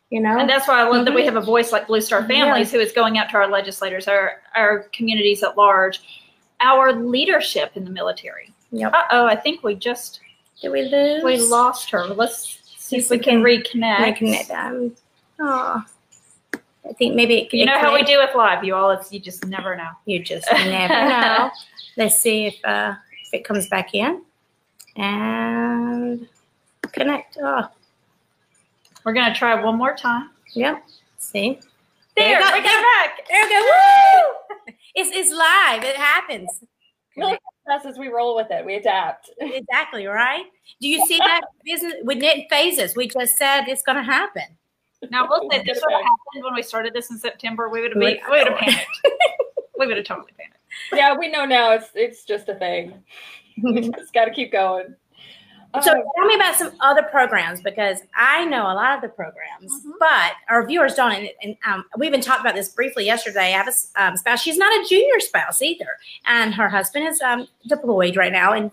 You 0.09 0.21
know, 0.21 0.37
And 0.37 0.47
that's 0.47 0.67
why 0.67 0.79
I 0.79 0.83
love 0.83 1.05
that 1.05 1.13
we 1.13 1.21
Mhm. 1.23 1.25
have 1.25 1.35
a 1.37 1.41
voice 1.41 1.71
like 1.71 1.87
Blue 1.87 2.01
Star 2.01 2.23
Families 2.27 2.71
who 2.71 2.79
is 2.79 2.91
going 2.91 3.17
out 3.17 3.29
to 3.29 3.35
our 3.37 3.47
legislators, 3.47 4.07
our 4.07 4.41
our 4.55 4.79
communities 4.93 5.41
at 5.43 5.55
large, 5.57 6.01
our 6.61 6.93
leadership 6.93 7.71
in 7.75 7.83
the 7.85 7.89
military. 7.91 8.51
Yep. 8.73 8.91
Uh 8.93 9.03
oh, 9.11 9.25
I 9.27 9.35
think 9.35 9.63
we 9.63 9.75
just 9.75 10.19
Did 10.61 10.69
we 10.71 10.81
lose? 10.83 11.23
we 11.23 11.37
lost 11.37 11.89
her. 11.91 12.05
Let's 12.07 12.59
see 12.77 12.97
if 12.97 13.09
we 13.09 13.19
can 13.19 13.41
can 13.41 13.43
reconnect. 13.43 14.17
Reconnect. 14.17 14.51
Um, 14.51 14.95
oh, 15.39 15.83
I 16.89 16.93
think 16.93 17.15
maybe 17.15 17.43
it, 17.43 17.53
You 17.53 17.65
know 17.65 17.77
how 17.79 17.93
we 17.93 18.03
do 18.03 18.17
with 18.17 18.35
live, 18.35 18.63
you 18.63 18.75
all. 18.75 18.89
It's 18.91 19.13
you 19.13 19.19
just 19.19 19.45
never 19.45 19.75
know. 19.75 19.89
You 20.05 20.23
just 20.23 20.51
never 20.51 20.93
know. 20.93 21.51
Let's 21.97 22.17
see 22.19 22.47
if 22.47 22.55
uh, 22.65 22.95
if 23.27 23.33
it 23.33 23.45
comes 23.45 23.67
back 23.69 23.93
in 23.93 24.21
and 24.95 26.27
connect. 26.91 27.37
Oh, 27.41 27.67
We're 29.05 29.13
gonna 29.13 29.35
try 29.35 29.61
one 29.63 29.77
more 29.77 29.95
time. 29.95 30.31
yep. 30.53 30.83
See, 31.19 31.59
There, 32.17 32.39
There 32.39 32.53
we 32.53 32.59
go. 32.59 32.67
back. 32.67 33.19
there 33.29 33.43
we 33.45 33.49
go. 33.49 33.61
Woo! 33.61 34.73
It's 34.95 35.09
it's 35.15 35.31
live. 35.31 35.83
It 35.83 35.95
happens. 35.95 36.63
Really, 37.65 37.77
That's 37.77 37.85
as 37.85 37.97
we 37.97 38.07
roll 38.07 38.35
with 38.35 38.47
it. 38.51 38.65
We 38.65 38.75
adapt. 38.75 39.29
Exactly 39.39 40.05
right. 40.05 40.45
Do 40.81 40.87
you 40.87 41.05
see 41.05 41.17
that 41.17 41.41
business? 41.65 41.93
We 42.03 42.15
didn't 42.15 42.47
phase. 42.49 42.95
We 42.95 43.07
just 43.07 43.37
said 43.37 43.67
it's 43.67 43.83
going 43.83 43.97
to 43.97 44.03
happen. 44.03 44.43
Now 45.11 45.27
we'll 45.29 45.49
say 45.51 45.63
this 45.65 45.81
would 45.83 45.93
have 45.93 46.01
happened 46.01 46.43
when 46.43 46.55
we 46.55 46.63
started 46.63 46.93
this 46.93 47.11
in 47.11 47.17
September. 47.17 47.69
We 47.69 47.81
would 47.81 47.91
have 47.91 47.99
been, 47.99 48.19
we 48.29 48.37
would 48.37 48.47
have 48.47 48.57
panicked. 48.57 49.07
we 49.77 49.87
would 49.87 49.97
have 49.97 50.05
totally 50.05 50.31
panicked. 50.37 50.59
Yeah, 50.93 51.15
we 51.17 51.29
know 51.29 51.45
now. 51.45 51.71
It's 51.71 51.89
it's 51.93 52.23
just 52.23 52.47
a 52.49 52.55
thing. 52.55 53.03
We 53.61 53.81
just 53.89 54.13
got 54.13 54.25
to 54.25 54.31
keep 54.31 54.51
going. 54.51 54.95
So 55.81 55.91
Uh, 55.91 56.01
tell 56.15 56.25
me 56.25 56.35
about 56.35 56.55
some 56.55 56.71
other 56.81 57.01
programs 57.03 57.61
because 57.61 57.99
I 58.15 58.45
know 58.45 58.63
a 58.63 58.75
lot 58.75 58.95
of 58.95 59.01
the 59.01 59.09
programs, 59.09 59.71
Mhm. 59.85 59.91
but 59.99 60.33
our 60.49 60.65
viewers 60.67 60.93
don't. 60.93 61.13
And, 61.13 61.29
and 61.41 61.57
um, 61.67 61.85
we 61.97 62.05
even 62.05 62.21
talked 62.21 62.41
about 62.41 62.53
this 62.55 62.69
briefly 62.69 63.05
yesterday. 63.05 63.53
I 63.53 63.57
have 63.57 63.67
a 63.67 64.03
um, 64.03 64.15
spouse. 64.17 64.41
She's 64.41 64.57
not 64.57 64.71
a 64.71 64.85
junior 64.87 65.19
spouse 65.19 65.61
either, 65.63 65.97
and 66.27 66.53
her 66.53 66.69
husband 66.69 67.07
is 67.07 67.21
um, 67.21 67.47
deployed 67.67 68.15
right 68.17 68.31
now. 68.31 68.53
And 68.53 68.69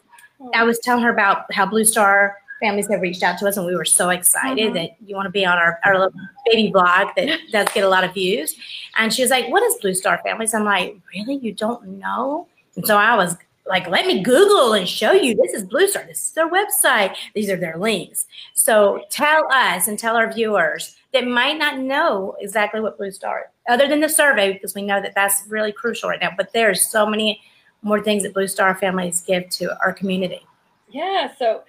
I 0.55 0.65
was 0.65 0.79
telling 0.81 1.03
her 1.05 1.11
about 1.11 1.53
how 1.55 1.65
Blue 1.67 1.85
Star 1.85 2.37
families 2.61 2.89
have 2.91 3.01
reached 3.01 3.23
out 3.23 3.39
to 3.39 3.49
us, 3.49 3.57
and 3.57 3.65
we 3.67 3.75
were 3.75 3.87
so 3.87 4.11
excited 4.11 4.71
Mhm. 4.71 4.75
that 4.75 4.91
you 5.07 5.17
want 5.17 5.25
to 5.25 5.31
be 5.31 5.47
on 5.47 5.57
our, 5.57 5.81
our 5.87 5.99
little 5.99 6.13
baby 6.45 6.69
blog 6.71 7.09
that 7.17 7.39
does 7.53 7.67
get 7.73 7.85
a 7.85 7.89
lot 7.89 8.05
of 8.05 8.13
views. 8.13 8.55
And 8.99 9.13
she 9.15 9.23
was 9.23 9.31
like, 9.31 9.49
"What 9.49 9.63
is 9.63 9.75
Blue 9.81 9.95
Star 9.95 10.21
Families?" 10.23 10.53
I'm 10.53 10.65
like, 10.67 10.97
"Really? 11.15 11.37
You 11.37 11.53
don't 11.55 11.87
know?" 11.99 12.47
And 12.77 12.87
so 12.87 12.99
I 12.99 13.17
was 13.17 13.37
like, 13.67 13.89
"Let 13.89 14.07
me 14.07 14.23
Google 14.23 14.73
and 14.75 14.89
show 14.89 15.13
you. 15.13 15.35
This 15.35 15.53
is 15.53 15.65
Blue 15.65 15.87
Star. 15.89 16.05
This 16.05 16.29
is 16.29 16.33
their 16.33 16.51
website. 16.51 17.17
These 17.35 17.51
are 17.51 17.57
their 17.57 17.77
links." 17.77 18.27
So 18.55 19.05
tell 19.11 19.51
us 19.53 19.89
and 19.89 19.99
tell 19.99 20.17
our 20.17 20.33
viewers 20.33 20.97
that 21.13 21.27
might 21.27 21.59
not 21.59 21.79
know 21.79 22.37
exactly 22.41 22.81
what 22.81 22.97
Blue 22.97 23.11
Star, 23.11 23.51
other 23.69 23.89
than 23.89 24.01
the 24.01 24.09
survey, 24.09 24.53
because 24.53 24.75
we 24.75 24.83
know 24.83 25.01
that 25.01 25.15
that's 25.15 25.45
really 25.49 25.73
crucial 25.73 26.09
right 26.09 26.21
now. 26.21 26.31
But 26.37 26.53
there's 26.53 26.87
so 26.87 27.07
many 27.07 27.41
more 27.83 28.01
things 28.01 28.23
that 28.23 28.35
Blue 28.35 28.47
Star 28.47 28.75
families 28.75 29.23
give 29.23 29.49
to 29.51 29.77
our 29.81 29.93
community. 29.93 30.47
Yeah. 30.89 31.33
So, 31.37 31.63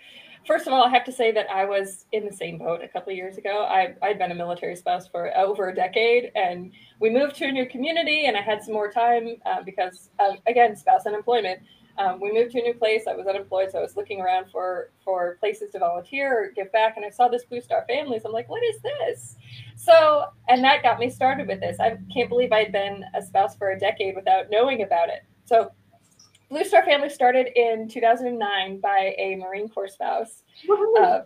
first 0.46 0.68
of 0.68 0.74
all, 0.74 0.84
I 0.84 0.90
have 0.90 1.06
to 1.06 1.12
say 1.12 1.32
that 1.32 1.50
I 1.50 1.66
was 1.66 2.06
in 2.12 2.26
the 2.26 2.34
same 2.34 2.58
boat 2.58 2.82
a 2.84 2.88
couple 2.88 3.12
of 3.12 3.18
years 3.18 3.38
ago. 3.38 3.66
I, 3.70 3.94
I'd 4.02 4.18
been 4.18 4.32
a 4.32 4.36
military 4.36 4.76
spouse 4.76 5.08
for 5.08 5.36
over 5.38 5.70
a 5.70 5.76
decade, 5.76 6.32
and 6.36 6.72
we 7.00 7.10
moved 7.10 7.36
to 7.38 7.46
a 7.46 7.52
new 7.52 7.66
community, 7.66 8.26
and 8.26 8.36
I 8.36 8.42
had 8.42 8.64
some 8.64 8.74
more 8.74 8.92
time 8.92 9.38
uh, 9.46 9.62
because, 9.64 10.10
of, 10.20 10.38
again, 10.48 10.76
spouse 10.76 11.06
unemployment. 11.06 11.62
Um, 11.98 12.20
we 12.20 12.32
moved 12.32 12.52
to 12.52 12.60
a 12.60 12.64
new 12.64 12.74
place. 12.74 13.04
I 13.08 13.16
was 13.16 13.28
unemployed, 13.28 13.72
so 13.72 13.80
I 13.80 13.82
was 13.82 13.96
looking 13.96 14.22
around 14.22 14.50
for 14.52 14.92
for 15.04 15.38
places 15.40 15.72
to 15.72 15.80
volunteer 15.80 16.46
or 16.46 16.52
give 16.52 16.72
back, 16.72 16.98
and 16.98 17.06
I 17.06 17.10
saw 17.10 17.28
this 17.28 17.44
Blue 17.46 17.62
Star 17.62 17.86
Families. 17.88 18.24
I'm 18.26 18.32
like, 18.32 18.50
what 18.50 18.64
is 18.64 18.82
this? 18.82 19.36
So, 19.76 20.26
and 20.48 20.64
that 20.64 20.84
got 20.84 21.00
me 21.00 21.10
started 21.10 21.48
with 21.48 21.60
this. 21.60 21.80
I 21.80 21.98
can't 22.14 22.30
believe 22.30 22.52
I'd 22.52 22.72
been 22.72 23.04
a 23.16 23.22
spouse 23.22 23.56
for 23.56 23.72
a 23.72 23.80
decade 23.80 24.16
without 24.16 24.46
knowing 24.50 24.84
about 24.84 25.10
it. 25.10 25.24
So, 25.46 25.72
Blue 26.50 26.64
Star 26.64 26.84
Family 26.84 27.10
started 27.10 27.48
in 27.56 27.88
2009 27.88 28.80
by 28.80 29.16
a 29.18 29.36
Marine 29.36 29.70
Corps 29.70 29.88
spouse. 29.88 30.44
Uh, 30.70 31.22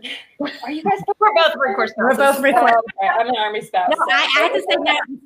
are 0.62 0.70
you 0.70 0.82
guys? 0.82 1.00
We're 1.18 1.34
both 1.34 1.56
Marine 1.56 1.74
Corps 1.74 1.88
spouses? 1.88 2.18
We're 2.18 2.32
both 2.32 2.40
Marine 2.40 2.54
Corps. 2.54 2.70
Oh, 2.76 2.82
okay. 3.02 3.08
I'm 3.08 3.28
an 3.28 3.36
Army 3.36 3.60
spouse. 3.60 3.88
No, 3.90 3.96
so- 3.96 4.04
I, 4.14 4.28
I 4.38 4.42
have 4.42 4.52
to 4.52 4.60
say 4.60 4.76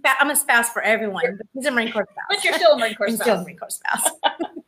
that 0.05 0.19
I'm 0.21 0.31
a 0.31 0.37
spouse 0.37 0.71
for 0.71 0.83
everyone, 0.83 1.37
but 1.37 1.47
he's 1.53 1.67
a 1.67 1.71
Marine 1.71 1.93
Corps 1.93 2.07
spouse. 2.11 2.25
But 2.31 2.45
you're 2.45 2.55
still 2.55 2.73
a 2.73 2.79
Marine 2.79 2.95
Corps 2.95 3.09
I'm 3.09 3.17
still 3.17 3.39
a. 3.39 3.43
Marine 3.43 3.59
Corps 3.59 3.71
spouse. 3.71 4.11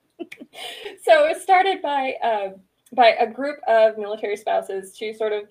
so 1.03 1.27
it 1.27 1.41
started 1.41 1.83
by 1.83 2.15
uh, 2.23 2.51
by 2.93 3.09
a 3.21 3.27
group 3.27 3.59
of 3.67 3.99
military 3.99 4.37
spouses 4.37 4.97
to 4.99 5.13
sort 5.15 5.33
of 5.33 5.45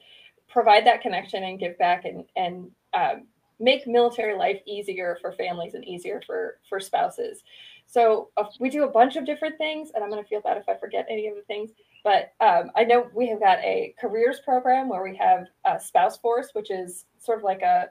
provide 0.50 0.86
that 0.86 1.02
connection 1.02 1.44
and 1.44 1.60
give 1.60 1.78
back 1.78 2.06
and 2.06 2.26
and 2.36 2.72
um, 2.94 3.28
make 3.60 3.88
military 3.88 4.38
life 4.38 4.62
easier 4.66 5.18
for 5.22 5.32
families 5.34 5.74
and 5.74 5.86
easier 5.86 6.22
for 6.26 6.60
for 6.68 6.80
spouses. 6.80 7.44
So 7.86 8.30
uh, 8.38 8.46
we 8.60 8.70
do 8.70 8.84
a 8.84 8.90
bunch 8.90 9.18
of 9.18 9.26
different 9.26 9.58
things, 9.58 9.92
and 9.94 10.04
I'm 10.04 10.10
going 10.10 10.24
to 10.24 10.28
feel 10.28 10.42
bad 10.42 10.58
if 10.58 10.68
I 10.68 10.76
forget 10.76 11.06
any 11.10 11.28
of 11.28 11.36
the 11.36 11.42
things. 11.44 11.72
But 12.04 12.34
um, 12.40 12.72
I 12.76 12.84
know 12.84 13.10
we 13.14 13.28
have 13.30 13.40
got 13.40 13.60
a 13.60 13.94
careers 14.00 14.40
program 14.44 14.90
where 14.90 15.04
we 15.04 15.16
have 15.18 15.48
a 15.66 15.80
spouse 15.80 16.18
force, 16.18 16.50
which 16.54 16.72
is 16.72 17.06
sort 17.20 17.38
of 17.40 17.44
like 17.44 17.62
a 17.62 17.90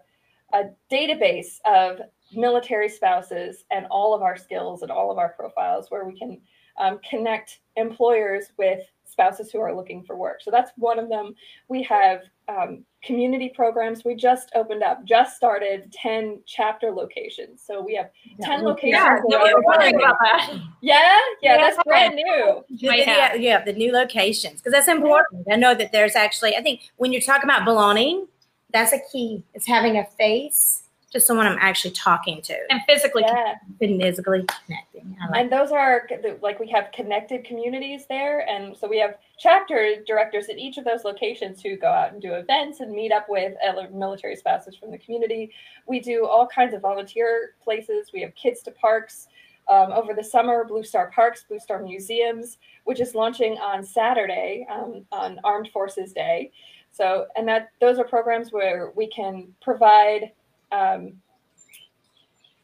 a 0.52 0.64
database 0.90 1.61
of 1.64 2.00
military 2.35 2.88
spouses 2.88 3.64
and 3.71 3.87
all 3.90 4.14
of 4.14 4.23
our 4.23 4.37
skills 4.37 4.83
and 4.83 4.90
all 4.90 5.11
of 5.11 5.19
our 5.19 5.31
profiles 5.31 5.90
where 5.90 6.04
we 6.04 6.19
can 6.19 6.40
um, 6.79 6.99
connect 7.09 7.61
employers 7.76 8.52
with 8.59 8.81
spouses 9.12 9.50
who 9.52 9.61
are 9.61 9.75
looking 9.75 10.02
for 10.02 10.17
work. 10.17 10.41
So 10.43 10.50
that's 10.50 10.73
one 10.76 10.99
of 10.99 11.09
them. 11.09 11.35
We 11.69 11.83
have 11.85 12.23
um, 12.49 12.85
community 13.05 13.52
programs. 13.55 14.05
We 14.05 14.14
just 14.14 14.50
opened 14.55 14.83
up, 14.83 15.05
just 15.05 15.37
started 15.37 15.93
10 15.93 16.41
chapter 16.47 16.91
locations. 16.91 17.62
So 17.64 17.83
we 17.83 17.95
have 17.95 18.11
10 18.41 18.64
locations. 18.64 18.95
Yeah, 18.95 19.21
no, 19.26 19.43
we 19.45 19.55
were 19.55 19.62
wondering 19.62 19.97
about 19.97 20.17
that. 20.21 20.50
Yeah, 20.81 21.19
yeah, 21.43 21.57
Yeah. 21.57 21.57
that's 21.59 21.83
brand 21.85 22.14
new. 22.14 22.64
Might 22.88 23.07
yeah, 23.07 23.35
yeah, 23.35 23.64
the 23.64 23.73
new 23.73 23.93
locations 23.93 24.61
because 24.61 24.73
that's 24.73 24.88
important. 24.88 25.47
I 25.50 25.57
know 25.57 25.75
that 25.75 25.93
there's 25.93 26.17
actually. 26.17 26.57
I 26.57 26.62
think 26.62 26.81
when 26.97 27.12
you're 27.12 27.23
talking 27.23 27.49
about 27.49 27.64
belonging, 27.64 28.26
that's 28.73 28.93
a 28.93 28.99
key. 29.12 29.45
It's 29.55 29.67
having 29.67 29.99
a 29.99 30.05
face 30.19 30.82
to 31.12 31.21
someone 31.21 31.47
I'm 31.47 31.59
actually 31.61 31.90
talking 31.92 32.40
to, 32.42 32.57
And 32.71 32.81
physically, 32.88 33.23
Yeah. 33.26 33.57
physically 33.78 34.45
connecting. 34.66 35.16
I 35.21 35.31
like 35.31 35.40
And 35.42 35.52
those 35.52 35.71
are 35.71 36.09
like 36.40 36.59
we 36.59 36.69
have 36.69 36.90
connected 36.92 37.45
communities 37.45 38.07
there. 38.07 38.49
And 38.49 38.76
so 38.76 38.88
we 38.88 38.99
have 38.99 39.16
chapter 39.38 39.97
directors 40.07 40.49
at 40.49 40.59
each 40.59 40.78
of 40.78 40.85
those 40.85 41.04
locations 41.04 41.62
who 41.62 41.76
go 41.76 41.88
out 41.88 42.12
and 42.12 42.23
do 42.23 42.35
events 42.35 42.81
and 42.81 42.92
meet 42.92 43.12
up 43.12 43.28
with 43.28 43.54
other 43.66 43.88
military 43.90 44.37
spouses 44.37 44.75
from 44.76 44.90
the 44.90 44.99
community. 44.99 45.52
We 45.87 46.00
do 46.00 46.26
all 46.26 46.47
kinds 46.47 46.73
of 46.75 46.81
volunteer 46.81 47.54
places. 47.62 48.11
We 48.12 48.23
have 48.23 48.35
kids 48.35 48.62
to 48.62 48.71
parks. 48.71 49.28
Um, 49.69 49.92
over 49.92 50.12
the 50.12 50.25
summer, 50.25 50.64
Blue 50.64 50.83
Star 50.83 51.12
Parks, 51.14 51.45
Blue 51.49 51.61
Star 51.61 51.81
Museums, 51.81 52.59
which 52.83 53.00
is 53.00 53.14
launching 53.14 53.59
on 53.59 53.85
Saturday 53.85 54.66
um, 54.69 55.07
on 55.12 55.38
Armed 55.45 55.69
Forces 55.73 56.12
Day. 56.12 56.50
So, 56.90 57.26
and 57.37 57.47
that 57.47 57.71
those 57.81 57.99
are 58.00 58.04
programs 58.04 58.50
where 58.52 58.92
we 58.97 59.07
can 59.07 59.54
provide 59.62 60.33
um, 60.73 61.12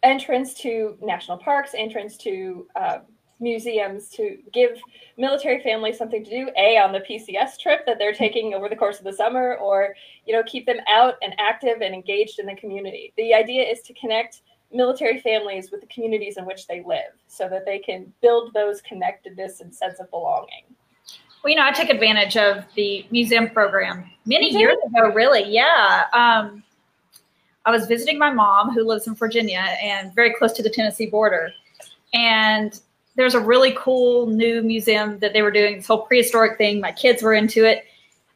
entrance 0.03 0.55
to 0.55 0.97
national 1.03 1.39
parks, 1.39 1.75
entrance 1.77 2.17
to 2.19 2.67
uh, 2.77 2.99
museums 3.41 4.09
to 4.09 4.39
give 4.53 4.81
military 5.17 5.63
families 5.63 5.97
something 5.97 6.25
to 6.25 6.31
do 6.31 6.51
a 6.57 6.77
on 6.77 6.93
the 6.93 7.01
pcs 7.01 7.59
trip 7.59 7.87
that 7.87 7.99
they're 7.99 8.13
taking 8.13 8.55
over 8.55 8.69
the 8.69 8.77
course 8.77 8.99
of 8.99 9.05
the 9.05 9.13
summer 9.13 9.57
or 9.57 9.95
you 10.27 10.35
know 10.35 10.43
keep 10.45 10.67
them 10.67 10.79
out 10.91 11.15
and 11.23 11.35
active 11.39 11.81
and 11.81 11.95
engaged 11.95 12.39
in 12.39 12.47
the 12.47 12.55
community 12.57 13.13
the 13.17 13.33
idea 13.33 13.63
is 13.63 13.81
to 13.81 13.95
connect 13.95 14.43
military 14.73 15.21
families 15.21 15.71
with 15.71 15.81
the 15.81 15.87
communities 15.87 16.37
in 16.37 16.45
which 16.45 16.67
they 16.67 16.83
live 16.85 17.13
so 17.29 17.49
that 17.49 17.65
they 17.65 17.79
can 17.79 18.13
build 18.21 18.53
those 18.55 18.81
connectedness 18.83 19.61
and 19.61 19.75
sense 19.75 20.01
of 20.01 20.11
belonging 20.11 20.65
well, 21.45 21.53
you 21.53 21.57
know, 21.57 21.65
I 21.65 21.71
took 21.71 21.89
advantage 21.89 22.37
of 22.37 22.65
the 22.75 23.07
museum 23.13 23.49
program 23.51 24.11
many 24.27 24.53
years 24.53 24.77
ago, 24.85 25.13
really. 25.15 25.45
Yeah. 25.45 26.07
Um, 26.13 26.65
I 27.69 27.71
was 27.71 27.87
visiting 27.87 28.19
my 28.19 28.31
mom 28.31 28.73
who 28.73 28.83
lives 28.83 29.07
in 29.07 29.15
Virginia 29.15 29.59
and 29.83 30.15
very 30.15 30.33
close 30.33 30.55
to 30.55 30.63
the 30.63 30.71
Tennessee 30.71 31.05
border. 31.05 31.53
And 32.15 32.81
there's 33.15 33.35
a 33.35 33.41
really 33.41 33.75
cool 33.77 34.27
new 34.27 34.63
museum 34.63 35.19
that 35.19 35.35
they 35.35 35.43
were 35.43 35.51
doing 35.51 35.77
this 35.77 35.87
whole 35.87 36.07
prehistoric 36.07 36.57
thing. 36.57 36.81
My 36.81 36.93
kids 36.93 37.23
were 37.23 37.35
into 37.35 37.67
it. 37.67 37.85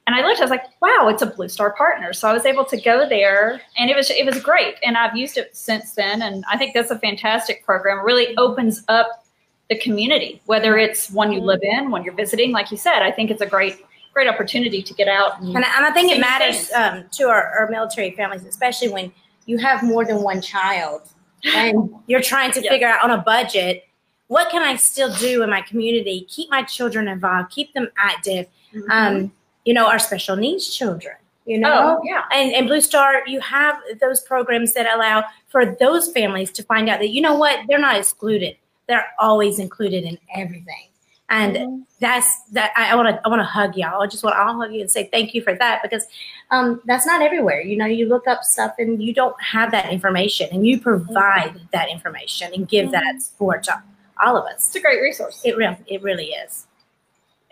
And 0.07 0.15
I 0.15 0.21
looked, 0.21 0.41
I 0.41 0.45
was 0.45 0.51
like, 0.51 0.65
wow, 0.83 1.09
it's 1.09 1.23
a 1.23 1.27
Blue 1.27 1.49
Star 1.49 1.73
partner. 1.73 2.13
So 2.13 2.29
I 2.29 2.35
was 2.35 2.45
able 2.45 2.67
to 2.67 2.79
go 2.79 3.09
there 3.09 3.63
and 3.79 3.89
it 3.89 3.97
was 3.97 4.11
it 4.11 4.27
was 4.27 4.39
great. 4.43 4.75
And 4.85 4.99
I've 4.99 5.17
used 5.17 5.39
it 5.39 5.57
since 5.57 5.95
then. 5.95 6.21
And 6.21 6.45
I 6.51 6.59
think 6.59 6.75
that's 6.75 6.91
a 6.91 6.99
fantastic 6.99 7.65
program. 7.65 8.01
It 8.01 8.03
really 8.03 8.37
opens 8.37 8.85
up 8.89 9.25
the 9.71 9.79
community, 9.79 10.43
whether 10.45 10.77
it's 10.77 11.11
one 11.11 11.33
you 11.33 11.41
live 11.41 11.63
in, 11.63 11.91
when 11.91 12.05
you're 12.05 12.13
visiting, 12.13 12.53
like 12.53 12.71
you 12.71 12.77
said, 12.77 13.01
I 13.01 13.11
think 13.11 13.31
it's 13.31 13.41
a 13.41 13.47
great, 13.47 13.83
great 14.13 14.29
opportunity 14.29 14.83
to 14.83 14.95
get 14.95 15.09
out. 15.09 15.41
And, 15.41 15.57
And, 15.57 15.65
I- 15.65 15.77
and 15.77 15.87
I 15.87 15.91
think 15.93 16.13
it 16.13 16.21
matters 16.21 16.71
um, 16.73 17.05
to 17.13 17.25
our, 17.29 17.49
our 17.59 17.71
military 17.71 18.11
families, 18.13 18.45
especially 18.45 18.89
when 18.91 19.13
you 19.47 19.59
have 19.59 19.83
more 19.83 20.05
than 20.05 20.23
one 20.23 20.41
child 20.41 21.03
and 21.45 21.91
you're 22.07 22.21
trying 22.23 22.53
to 22.53 22.63
Yeah. 22.63 22.71
figure 22.71 22.87
out 22.89 23.03
on 23.03 23.11
a 23.11 23.19
budget 23.23 23.85
what 24.29 24.51
can 24.51 24.63
I 24.63 24.77
still 24.77 25.13
do 25.17 25.43
in 25.43 25.51
my 25.51 25.61
community, 25.61 26.27
keep 26.29 26.49
my 26.51 26.63
children 26.63 27.07
involved, 27.09 27.51
keep 27.51 27.75
them 27.75 27.89
active. 27.99 28.47
Um, 28.91 29.31
you 29.67 29.75
know, 29.75 29.87
our 29.89 29.99
special 29.99 30.37
needs 30.37 30.75
children. 30.75 31.17
You 31.45 31.59
know, 31.59 31.99
oh, 31.99 32.03
yeah. 32.05 32.23
and, 32.33 32.55
and 32.55 32.67
Blue 32.69 32.81
Star, 32.81 33.27
you 33.27 33.41
have 33.41 33.77
those 34.01 34.21
programs 34.21 34.73
that 34.75 34.87
allow 34.95 35.25
for 35.49 35.77
those 35.81 36.11
families 36.13 36.53
to 36.53 36.63
find 36.63 36.89
out 36.89 37.01
that 37.01 37.09
you 37.11 37.21
know 37.21 37.35
what 37.35 37.59
they're 37.69 37.81
not 37.81 37.97
excluded; 37.97 38.57
they're 38.87 39.07
always 39.19 39.59
included 39.59 40.05
in 40.05 40.17
everything. 40.37 40.87
And 41.33 41.87
that's 41.99 42.43
that. 42.51 42.73
I 42.77 42.95
want 42.95 43.09
to 43.09 43.21
I 43.25 43.29
want 43.29 43.41
to 43.41 43.45
hug 43.45 43.77
y'all. 43.77 44.03
I 44.03 44.07
just 44.07 44.23
want 44.23 44.37
to 44.37 44.41
all 44.41 44.61
hug 44.61 44.73
you 44.73 44.81
and 44.81 44.91
say 44.91 45.09
thank 45.11 45.35
you 45.35 45.43
for 45.43 45.55
that 45.55 45.83
because 45.83 46.07
um, 46.51 46.83
that's 46.85 47.07
not 47.07 47.23
everywhere. 47.23 47.63
You 47.63 47.77
know, 47.77 47.87
you 47.87 48.07
look 48.07 48.29
up 48.29 48.45
stuff 48.45 48.75
and 48.79 49.03
you 49.03 49.15
don't 49.15 49.41
have 49.43 49.71
that 49.73 49.91
information, 49.91 50.49
and 50.53 50.67
you 50.67 50.79
provide 50.79 51.61
that 51.73 51.89
information 51.89 52.53
and 52.53 52.69
give 52.69 52.91
that 52.93 53.23
support 53.23 53.63
to 53.65 53.83
all 54.23 54.37
of 54.37 54.45
us. 54.45 54.67
It's 54.67 54.77
a 54.77 54.81
great 54.81 55.01
resource. 55.01 55.41
It 55.45 55.57
really 55.57 55.79
it 55.87 56.03
really 56.03 56.27
is. 56.27 56.67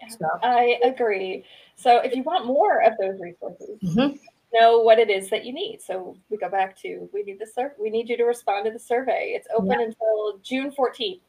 So, 0.08 0.26
i 0.42 0.78
agree 0.82 1.44
so 1.76 1.98
if 1.98 2.14
you 2.16 2.22
want 2.22 2.46
more 2.46 2.82
of 2.82 2.94
those 2.98 3.20
resources 3.20 3.78
mhm. 3.82 4.18
know 4.52 4.80
what 4.80 4.98
it 4.98 5.08
is 5.08 5.30
that 5.30 5.44
you 5.44 5.52
need. 5.52 5.80
So 5.80 6.16
we 6.28 6.36
go 6.36 6.48
back 6.48 6.76
to 6.80 7.08
we 7.12 7.22
need 7.22 7.38
the 7.38 7.46
sur- 7.46 7.74
we 7.78 7.90
need 7.90 8.08
you 8.08 8.16
to 8.16 8.24
respond 8.24 8.66
to 8.66 8.70
the 8.70 8.78
survey. 8.78 9.32
It's 9.36 9.48
open 9.56 9.80
until 9.80 10.38
June 10.42 10.72
14th. 10.72 11.20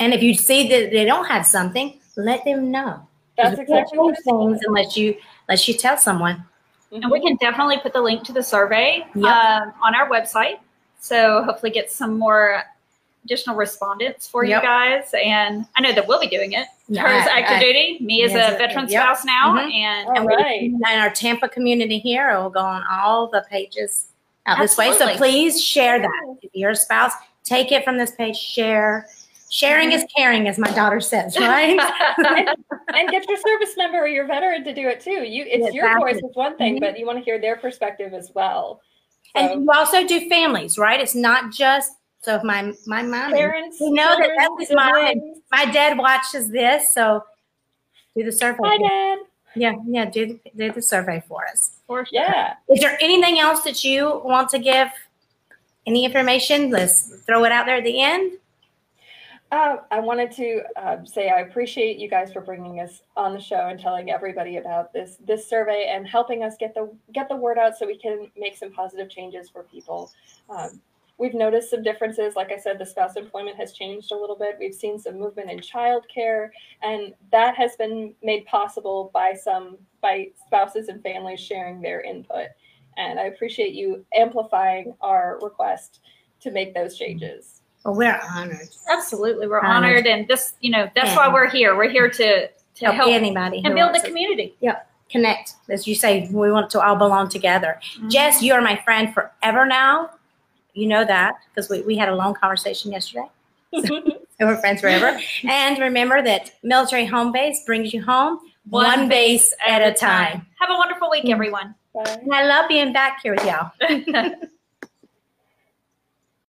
And 0.00 0.12
if 0.12 0.22
you 0.22 0.34
see 0.34 0.68
that 0.68 0.90
they 0.90 1.04
don't 1.04 1.26
have 1.26 1.46
something, 1.46 1.98
let 2.16 2.44
them 2.44 2.70
know. 2.70 3.06
That's 3.36 3.50
Because 3.50 3.58
you 3.68 3.74
can't 3.74 3.80
exactly 3.82 3.98
what 3.98 4.06
change 4.06 4.18
it's 4.18 4.24
things 4.24 4.60
unless 4.66 4.96
you 4.96 5.16
unless 5.48 5.68
you 5.68 5.74
tell 5.74 5.96
someone. 5.96 6.44
And 6.92 7.10
we 7.10 7.20
can 7.20 7.36
definitely 7.36 7.78
put 7.78 7.92
the 7.92 8.00
link 8.00 8.22
to 8.24 8.32
the 8.32 8.42
survey 8.42 9.04
Yep. 9.14 9.24
um, 9.24 9.72
on 9.82 9.94
our 9.94 10.08
website. 10.08 10.58
So 11.00 11.42
hopefully 11.42 11.70
get 11.72 11.90
some 11.90 12.18
more 12.18 12.62
additional 13.24 13.56
respondents 13.56 14.28
for 14.28 14.44
Yep. 14.44 14.62
you 14.62 14.68
guys. 14.68 15.10
And 15.24 15.66
I 15.76 15.80
know 15.80 15.92
that 15.92 16.06
we'll 16.06 16.20
be 16.20 16.28
doing 16.28 16.52
it. 16.52 16.66
Yeah, 16.88 17.02
Her 17.02 17.30
active 17.30 17.56
I- 17.56 17.60
duty, 17.60 17.98
me 18.00 18.22
as 18.22 18.32
a 18.32 18.56
veteran 18.56 18.86
yep. 18.88 19.02
spouse 19.02 19.24
now. 19.24 19.54
Mhm. 19.56 19.72
And 19.72 20.08
All 20.08 20.16
and 20.18 20.26
right. 20.26 20.62
in 20.62 20.80
our 20.84 21.10
Tampa 21.10 21.48
community 21.48 21.98
here, 21.98 22.30
it 22.30 22.40
will 22.40 22.50
go 22.50 22.60
on 22.60 22.84
all 22.90 23.26
the 23.26 23.44
pages 23.50 24.08
out 24.46 24.58
this 24.58 24.76
way. 24.76 24.92
So 24.92 25.08
please 25.16 25.62
share 25.62 25.98
that. 25.98 26.36
If 26.42 26.50
you're 26.52 26.70
a 26.70 26.76
spouse, 26.76 27.12
take 27.42 27.72
it 27.72 27.82
from 27.84 27.98
this 27.98 28.12
page, 28.12 28.36
share. 28.36 29.06
Sharing 29.54 29.92
is 29.92 30.04
caring, 30.16 30.48
as 30.48 30.58
my 30.58 30.68
daughter 30.72 31.00
says, 31.00 31.38
right? 31.38 31.78
and 32.88 33.08
get 33.08 33.28
your 33.28 33.36
service 33.36 33.76
member 33.76 33.98
or 33.98 34.08
your 34.08 34.26
veteran 34.26 34.64
to 34.64 34.74
do 34.74 34.88
it 34.88 35.00
too. 35.00 35.22
You 35.22 35.44
it's 35.46 35.72
your 35.72 35.86
Exactly. 35.86 36.12
voice 36.14 36.22
is 36.24 36.34
one 36.34 36.56
thing, 36.56 36.78
Mhm. 36.78 36.80
but 36.80 36.98
you 36.98 37.06
want 37.06 37.18
to 37.18 37.24
hear 37.24 37.38
their 37.38 37.54
perspective 37.54 38.14
as 38.14 38.32
well. 38.34 38.80
So, 39.36 39.42
and 39.42 39.62
you 39.62 39.70
also 39.70 40.04
do 40.04 40.28
families, 40.28 40.76
right? 40.76 40.98
It's 41.00 41.14
not 41.14 41.52
just 41.52 41.92
so 42.20 42.34
if 42.34 42.42
my 42.42 42.72
my 42.86 43.02
mom 43.02 43.30
parents, 43.30 43.80
we 43.80 43.92
know 43.92 44.16
that 44.18 44.26
children, 44.26 44.36
that 44.38 44.50
was 44.58 44.70
mine. 44.72 45.34
my 45.52 45.66
dad 45.66 45.98
watches 45.98 46.50
this, 46.50 46.92
so 46.92 47.22
do 48.16 48.24
the 48.24 48.32
survey. 48.32 48.58
Hi, 48.64 48.78
Dad. 48.78 49.18
Yeah, 49.54 49.74
yeah, 49.86 50.06
do 50.06 50.40
do 50.56 50.72
the 50.72 50.82
survey 50.82 51.22
for 51.28 51.46
us. 51.46 51.76
For 51.86 52.04
sure. 52.06 52.08
Yeah. 52.10 52.54
Is 52.68 52.80
there 52.80 52.98
anything 53.00 53.38
else 53.38 53.62
that 53.62 53.84
you 53.84 54.20
want 54.24 54.48
to 54.48 54.58
give? 54.58 54.88
Any 55.86 56.04
information? 56.04 56.70
Let's 56.70 57.02
throw 57.24 57.44
it 57.44 57.52
out 57.52 57.66
there 57.66 57.76
at 57.76 57.84
the 57.84 58.00
end. 58.02 58.32
Uh, 59.54 59.76
I 59.92 60.00
wanted 60.00 60.32
to 60.32 60.62
um, 60.74 61.06
say 61.06 61.28
I 61.28 61.42
appreciate 61.42 61.96
you 61.96 62.10
guys 62.10 62.32
for 62.32 62.40
bringing 62.40 62.80
us 62.80 63.02
on 63.16 63.34
the 63.34 63.40
show 63.40 63.68
and 63.68 63.78
telling 63.78 64.10
everybody 64.10 64.56
about 64.56 64.92
this 64.92 65.16
this 65.24 65.48
survey 65.48 65.92
and 65.94 66.08
helping 66.08 66.42
us 66.42 66.56
get 66.58 66.74
the 66.74 66.92
get 67.12 67.28
the 67.28 67.36
word 67.36 67.56
out 67.56 67.78
so 67.78 67.86
we 67.86 67.96
can 67.96 68.32
make 68.36 68.56
some 68.56 68.72
positive 68.72 69.08
changes 69.08 69.48
for 69.48 69.62
people. 69.62 70.10
Um, 70.50 70.80
we've 71.18 71.34
noticed 71.34 71.70
some 71.70 71.84
differences. 71.84 72.34
Like 72.34 72.50
I 72.50 72.58
said, 72.58 72.80
the 72.80 72.84
spouse 72.84 73.14
employment 73.14 73.56
has 73.56 73.72
changed 73.72 74.10
a 74.10 74.16
little 74.16 74.34
bit. 74.34 74.56
We've 74.58 74.74
seen 74.74 74.98
some 74.98 75.20
movement 75.20 75.52
in 75.52 75.60
childcare, 75.60 76.48
and 76.82 77.14
that 77.30 77.54
has 77.54 77.76
been 77.76 78.12
made 78.24 78.46
possible 78.46 79.12
by 79.14 79.34
some 79.34 79.78
by 80.00 80.30
spouses 80.48 80.88
and 80.88 81.00
families 81.00 81.38
sharing 81.38 81.80
their 81.80 82.00
input. 82.00 82.48
And 82.96 83.20
I 83.20 83.26
appreciate 83.26 83.72
you 83.72 84.04
amplifying 84.16 84.96
our 85.00 85.38
request 85.40 86.00
to 86.40 86.50
make 86.50 86.74
those 86.74 86.98
changes. 86.98 87.60
Well, 87.84 87.94
we're 87.94 88.20
honored. 88.34 88.68
Absolutely. 88.90 89.46
We're 89.46 89.60
Honored. 89.60 89.74
honored. 89.98 90.06
And 90.06 90.26
this, 90.28 90.54
you 90.60 90.70
know, 90.70 90.88
that's 90.94 91.14
why 91.16 91.32
we're 91.32 91.48
here. 91.50 91.76
We're 91.76 91.90
here 91.90 92.08
to, 92.08 92.48
to 92.48 92.84
Help, 92.84 92.94
help 92.96 93.10
anybody 93.10 93.60
and 93.64 93.74
build 93.74 93.94
the 93.94 93.98
to 94.00 94.06
community. 94.06 94.54
connect. 95.10 95.52
As 95.68 95.86
you 95.86 95.94
say, 95.94 96.28
we 96.32 96.50
want 96.50 96.70
to 96.70 96.80
all 96.80 96.96
belong 96.96 97.28
together. 97.28 97.78
Mm-hmm. 97.96 98.08
Jess, 98.08 98.42
you 98.42 98.52
are 98.54 98.60
my 98.62 98.76
friend 98.84 99.12
forever 99.12 99.66
now. 99.66 100.10
You 100.72 100.88
know 100.88 101.04
that 101.04 101.34
because 101.54 101.68
we, 101.70 101.82
we 101.82 101.96
had 101.96 102.08
a 102.08 102.14
long 102.16 102.34
conversation 102.34 102.90
yesterday. 102.92 103.28
So 104.40 104.46
we're 104.48 104.56
friends 104.56 104.80
forever. 104.80 105.16
and 105.44 105.78
remember 105.78 106.20
that 106.20 106.50
military 106.64 107.06
home 107.06 107.30
base 107.30 107.62
brings 107.64 107.94
you 107.94 108.02
home 108.02 108.40
one, 108.68 109.08
base 109.08 109.54
at 109.64 109.80
a 109.80 109.94
time. 109.94 110.44
Have 110.58 110.70
a 110.70 110.74
wonderful 110.74 111.08
week, 111.08 111.28
everyone. 111.30 111.72
Bye. 111.94 112.18
And 112.20 112.34
I 112.34 112.44
love 112.44 112.68
being 112.68 112.92
back 112.92 113.20
here 113.22 113.36
with 113.36 113.44
y'all. 113.44 113.70